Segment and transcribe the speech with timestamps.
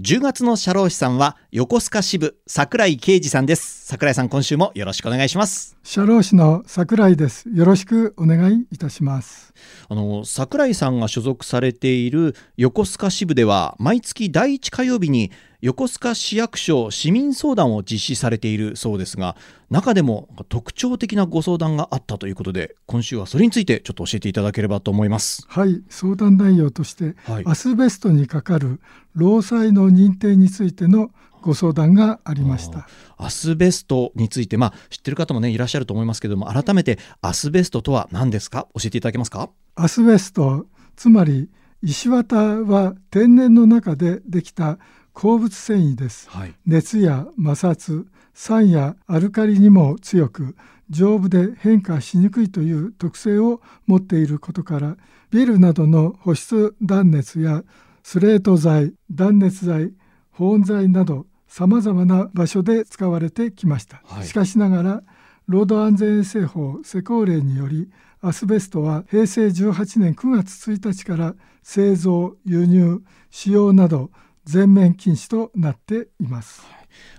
[0.00, 3.86] 10月の社労士さんは横須賀支部桜井啓二さんです。
[3.86, 5.76] 桜井さん今週もよろしくお願いします。
[5.84, 7.48] 社労士の桜井です。
[7.48, 9.54] よろしくお願いいたします。
[9.88, 15.30] あの桜井さんが所属されている横須賀支部では毎月第1火曜日に
[15.64, 19.34] 横須賀市役所市民相談を実施されているそうですが
[19.70, 25.46] 中でも特徴的なご相談があったということで今週はそれについてちょっと教えていただければと思います。
[25.48, 28.78] はい相談内容として、はい、アスベストにかかる
[29.14, 32.86] 労災の認定についてのご相談がありました。
[33.16, 38.68] アスベストについてまあ知ってる方もねいらっしゃると思いますけども改めてアスベストとは何ですか？
[38.74, 39.48] 教えていただけますか？
[39.76, 41.48] アスベストつまり
[41.80, 44.78] 石綿は天然の中でできた
[45.14, 50.56] 鉱物繊維です、はい、熱や摩擦酸やアルカリにも強く
[50.90, 54.96] 丈夫で変化しにくいという特性を持っていることから
[55.30, 57.62] ビルなどの保湿断熱や
[58.02, 59.92] スレート材断熱材
[60.32, 65.02] 保温材などさまざまな場所で使われてきました、はい、しかしながら
[65.46, 67.88] 労働安全衛生法施行令により
[68.20, 74.10] アスベストは平成18年9月1日から製造輸入使用など
[74.44, 76.62] 全面禁止となっています。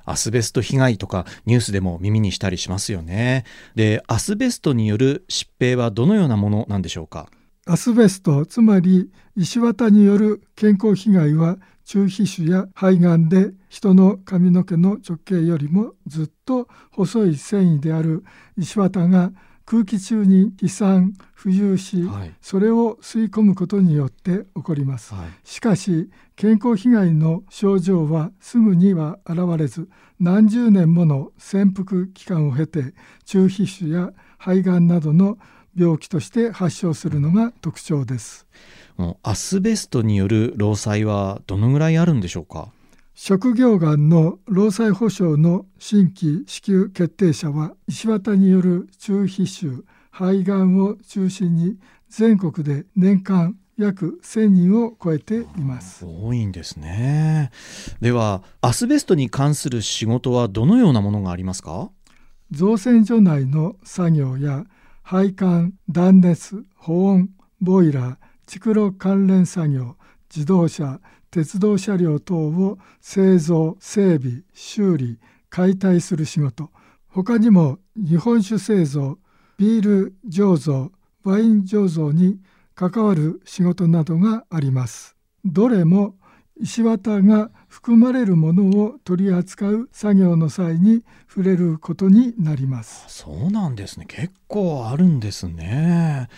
[0.06, 3.44] アスベスト被害とかニュースでも耳にしたりしますよね。
[3.76, 7.30] で、アスベストによる疾病はどのようなものなんでしょうか？
[7.66, 18.24] アスベスト、つまり石綿による健康被害は中皮腫や肺がんで人の髪の毛の直径よりもずっと細い繊維である
[18.58, 19.32] 石綿が
[19.66, 32.94] 空気中に飛散浮遊し、はい、それを吸い込むことによって起こります、はい、しかし健康被害の症状はすぐには現れず何十年もの潜伏期間を経て
[33.26, 35.38] 中皮腫や肺がんなどの
[35.76, 38.48] 病気として発症するのが特徴です。
[39.24, 42.70] アスベストによる労災はどのぐらいあるんでしょうか？
[43.18, 51.78] 職業がんの労災保障の新規支給決定者は石綿による中皮腫肺がんを中心に
[52.10, 56.06] 全国で年間約1000人を超えています。
[56.06, 57.52] 多いんですね。
[58.02, 61.90] ではアスベストに関する仕事はどのようなものがありますか？
[62.52, 64.66] 造船所内の作業や
[65.04, 67.30] 配管断熱保温
[67.62, 69.96] ボイラー蓄炉関連作業
[70.30, 71.00] 自動車
[71.32, 75.20] 鉄道車両等を製造整備修理
[75.50, 76.70] 解体する仕事。
[77.08, 79.18] 他にも日本酒製造
[79.58, 80.92] ビール醸造
[81.24, 82.40] ワイン醸造に
[82.76, 85.16] 関わる仕事などがあります。
[85.46, 86.16] どれも
[86.62, 93.06] 石綿が含まれるものを取り扱う作業の際に触れることになります。
[93.08, 94.06] そうなんですね。
[94.08, 96.30] 結構あるんですね。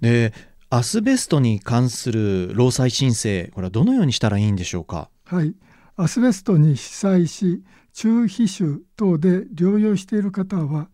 [0.00, 0.32] で
[0.74, 5.10] アスベストに関する労災申請これはどのようにしたらいいんでしょうか？
[5.26, 5.54] はい。
[5.98, 7.62] アスベストに被災し
[7.92, 10.88] 中皮腫等で療養している方は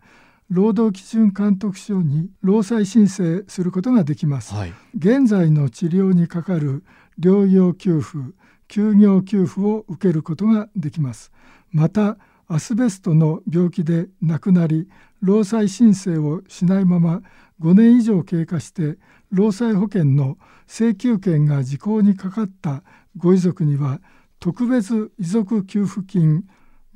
[0.50, 6.82] 労働基準監督署に労災申請することができます、はい、現在の治療にかかる
[7.20, 8.18] 療養給付
[8.66, 11.30] 休業給付を受けることができます。
[11.70, 12.18] また
[12.48, 14.88] アスベストの病気で亡くなり
[15.20, 17.20] 労災申請をしないまま
[17.60, 18.98] 5年以上経過して
[19.30, 22.82] 労災保険の請求権が時効にかかった
[23.16, 24.00] ご遺族には
[24.40, 26.44] 特別遺族給付金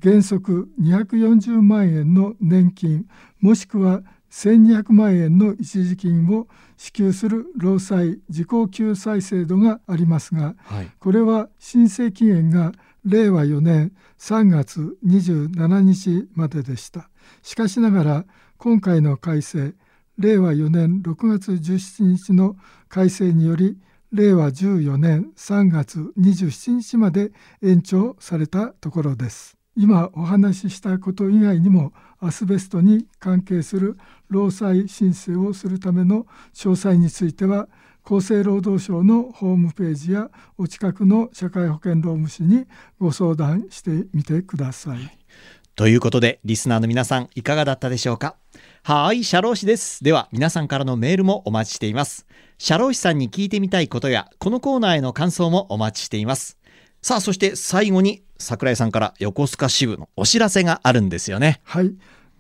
[0.02, 3.06] 原則240万円の年金
[3.40, 6.48] もしくは1200万円の一時金を
[6.78, 12.72] 支給する労災自己救済制度がありますが、はい、これは申請期限が
[13.04, 17.10] 令和4年3月27日まででした。
[17.42, 18.24] しかしながら
[18.56, 19.74] 今回の改正
[20.18, 22.56] 令和4年6月17日の
[22.88, 23.78] 改正により
[24.12, 27.32] 令和14年3月27日まで
[27.62, 33.96] 延長されたところです今お話ししたこと以外にもアスベストに関係する
[34.28, 37.68] 労災申請をするための詳細については
[38.04, 42.66] 厚生労働省のホームページやお近くの社会保険労務士に
[42.98, 44.98] ご相談してみてください。
[45.74, 48.36] ということでリスナーの皆さんいかがだったでしょうか？
[48.82, 50.04] はい社労士です。
[50.04, 52.26] では皆さんからのメールもお待ちしています。
[52.58, 56.58] 社労士さんに聞いてみたいことやこのコーナーへの感想もお待ちしています。
[57.00, 61.62] さあそして最後に桜井さんから横須賀支部のお知らせがあるんですよね。
[61.64, 61.94] はい。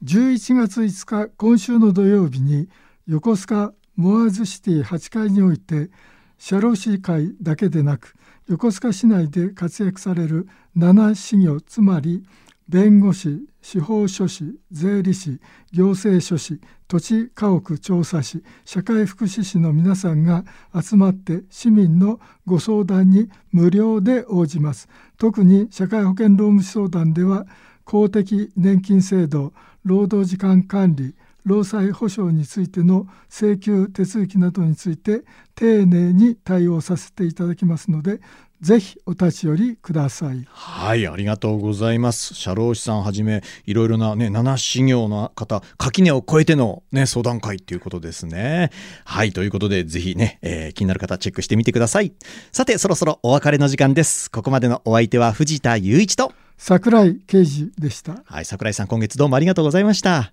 [0.04, 2.68] 11月5日今週の土曜日に
[3.06, 5.90] 横須賀モアーズシティ8階において
[6.36, 8.14] 社労士会だけでなく
[8.48, 12.26] 横須賀市内で活躍される七事業つまり
[12.68, 15.40] 弁護士司法書士税理士
[15.72, 20.44] 行政書士土地家屋調査士社会福祉士の皆さんが
[20.80, 24.88] 集まって市民のご相談に無料で応じます。
[25.18, 27.46] 特に社会保険労務士相談では
[27.84, 29.52] 公的年金制度
[29.84, 35.24] 労働時間管理労災保障についての請求手続きなどについて
[35.54, 38.20] 丁寧に対応させていただきますので
[38.62, 40.46] ぜひお立ち寄りください。
[40.48, 42.32] はい、ありがとうございます。
[42.34, 48.70] 社労士さんはじめ、いろいろなね、七修行の方、垣根を越えてのね、相談会っていうことですね。
[49.04, 52.12] はい、ということで、ぜひね、えー、気になる方、チェックしてみてください。
[52.52, 54.30] さて、そろそろお別れの時間です。
[54.30, 58.22] ここまでのお相手は藤田雄一と、桜井啓二でした。
[58.24, 60.32] はい、桜井さん、今月どうもありがとうございました。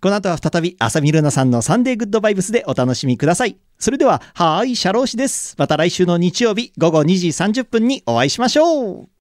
[0.00, 3.58] この後は再び、浅見ルナさんのサンデーグッドバイブスでお楽しみください。
[3.78, 5.54] それでは、はーい、シャロー氏です。
[5.58, 9.10] また来週の日曜日午後2時30分にお会いしましょう。